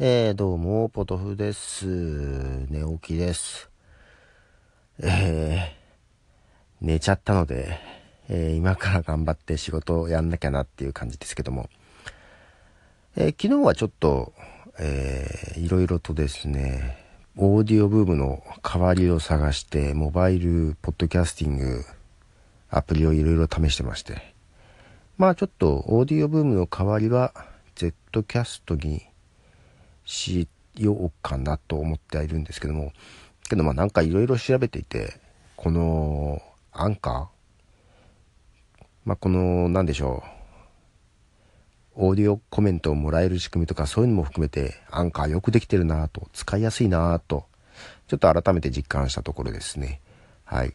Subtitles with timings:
[0.00, 1.86] えー、どうも、ポトフです。
[1.86, 3.68] 寝起きです。
[4.98, 7.78] えー、寝ちゃったので、
[8.30, 11.68] えー、今から頑張って仕事をやんなきゃなっていう感じですけども、
[13.16, 14.32] え、昨日はちょっと、
[14.78, 16.96] えー、いろいろとですね、
[17.36, 21.84] オーディオブームの代わりを探して、モバイルポッドキャスティング
[22.70, 24.34] アプリをいろいろ試してまして、
[25.18, 27.34] まあちょっとオーディオブームの代わりは、
[27.74, 29.11] Z キャストに
[30.04, 32.92] しようかなと思ってはいるんですけども、
[33.48, 35.20] けどまあなんかいろいろ調べていて、
[35.56, 36.42] この
[36.72, 40.22] アンカーまあこのなんでしょ
[41.96, 47.44] う、オーディオコメントをもらえる仕組みとかそういうのも含めてアンカーよくできてるなと、使いやすいなと、
[48.06, 50.00] ちょっと改めて実感したところですね。
[50.44, 50.74] はい。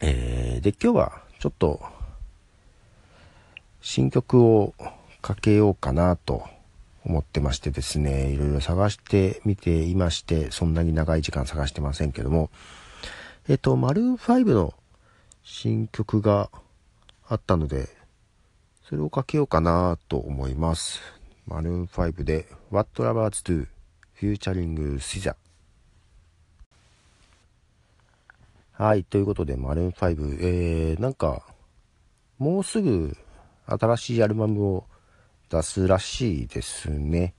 [0.00, 1.80] えー、で今日はちょっと
[3.80, 4.74] 新曲を
[5.22, 6.46] かけようかなと
[7.04, 12.50] 思ってましてですね、いろいろ探してみていまして、そんなに長い時間探してませんけども、
[13.48, 14.74] えっと、マルーン5の
[15.42, 16.50] 新曲が
[17.28, 17.88] あったので、
[18.88, 21.00] それをかけようかなと思います。
[21.46, 23.66] マルーン5で What Lovers Do
[24.14, 25.34] フューチャリング SZA
[28.72, 31.44] はい、ということで、マルーン5、えー、なんか、
[32.38, 33.16] もうすぐ
[33.66, 34.84] 新しいアルバムを
[35.54, 37.34] 出すらしいですね。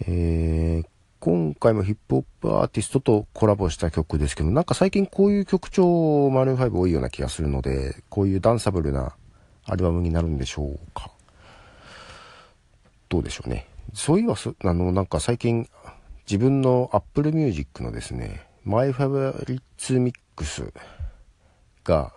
[0.00, 0.86] えー、
[1.20, 9.14] 今回もヒップホップアーティストとコラボした曲ですけど、なんか最近こういう曲調、マルーン5多いような気がするので、こういうダンサブルな
[9.64, 11.12] アルバムになるんでしょうか。
[13.08, 13.68] どうでしょうね。
[13.94, 15.68] そういえば、あの、なんか最近、
[16.26, 19.62] 自分の Apple Music のですね、My Favorites
[20.36, 20.72] Mix
[21.84, 22.12] が、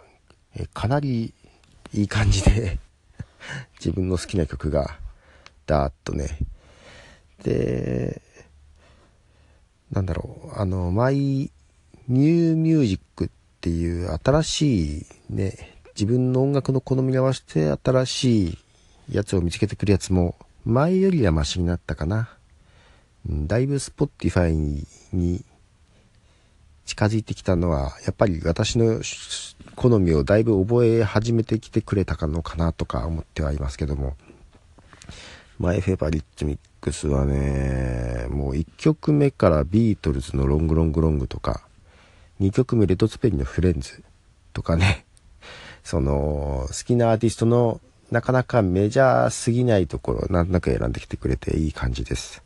[0.55, 1.33] えかなり
[1.93, 2.79] いい感じで
[3.79, 4.97] 自分の好きな曲が、
[5.65, 6.37] だーっとね。
[7.43, 8.21] で、
[9.91, 11.51] なんだろう、あの、マイ
[12.07, 13.29] ニューミュージックっ
[13.61, 18.57] ていう新しいね、自分の音楽の好みに合わせて新しい
[19.11, 20.35] やつを見つけてくるやつも
[20.65, 22.29] 前よりはマシになったかな。
[23.27, 24.51] だいぶ Spotify
[25.13, 25.43] に
[26.85, 29.01] 近づいてきたのは、やっぱり私の
[29.75, 34.15] 好みをだいぶ覚え始めてきてくれたかのかなとか思ってはいますけども、
[35.59, 41.61] マイフェバリッツミックスはね、もう1曲目からビートルズのロングロングロングとか、
[42.39, 44.03] 2曲目レッドスペリのフレンズ
[44.53, 45.05] とかね、
[45.83, 47.79] その、好きなアーティストの
[48.11, 52.43] なかなかメジャーすぎないところ、なんとなく選んできてくれていい感じです。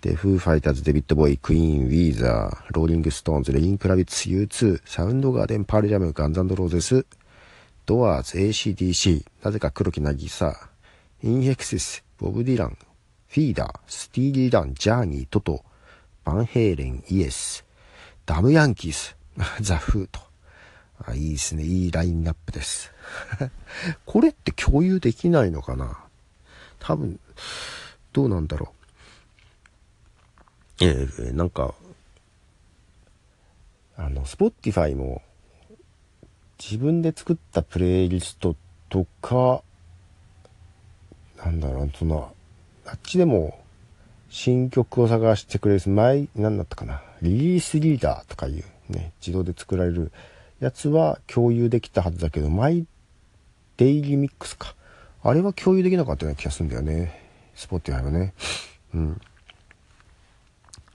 [0.00, 7.06] で、フーファイターズ、デビッド・ボウイ、クイーン、ウィーザー、ローリング・ストーンズ、レニー・クラヴィッツ、U2、サウンドガーデン、パールジャム、ガンズローゼス、
[7.84, 10.70] ドアーズ、ACDC、なぜか黒木なぎさ、
[11.22, 12.78] インエクセス、ボブ・ディラン、
[13.26, 15.64] フィーダー、スティーリー・ダン、ジャーニー、トト、
[16.24, 17.64] バンヘイレン、イエス、
[18.24, 19.16] ダム・ヤンキース、
[19.60, 20.20] ザ・フーと。
[21.06, 21.62] あいいですね。
[21.62, 22.92] いいラインナップです。
[24.04, 25.96] これって共有できないのかな？
[26.80, 27.20] 多分、
[28.12, 28.77] どうなんだろう。
[30.80, 31.74] えー、なんか、
[33.96, 35.22] あの、Spotify も、
[36.58, 38.56] 自分で作ったプレイリスト
[38.88, 39.62] とか、
[41.36, 42.32] なんだろう、その、
[42.86, 43.58] あっちでも、
[44.30, 50.12] 新曲を探してくれる、前、何だったかな、リリースリーダーとかいうね、自動で作られる
[50.60, 52.86] やつは共有できたはずだけど、マイ
[53.76, 54.74] デイリーミックスか。
[55.22, 57.20] あれは共有できなかったような気がするんだよね。
[57.56, 58.34] Spotify はね。
[58.94, 59.20] うん。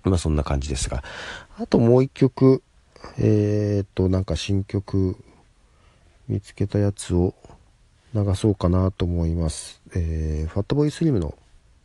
[0.04, 1.04] まあそんな感じですが。
[1.58, 2.62] あともう一曲、
[3.18, 5.18] えー、っと、なんか新曲
[6.28, 7.36] 見つけたやつを
[8.14, 9.82] 流そうかなと思います。
[9.96, 11.36] えー、ファットボーイスリムの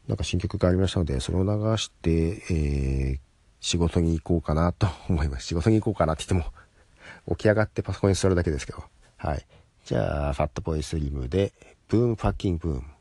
[0.08, 2.10] なんか新曲がありましたので、それを流して、
[2.50, 3.18] えー、
[3.60, 5.46] 仕事に行こうかなと思います。
[5.46, 6.54] 仕事に行こうかなって言っても、
[7.36, 8.82] 起き上がってパソコンに座るだけですけど。
[9.16, 9.46] はい。
[9.84, 11.52] じゃあ、ファットボーイスリムで、
[11.88, 12.97] ブーンファッキングブーン。